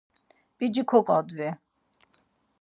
[0.57, 1.49] p̌ici koǩodvi!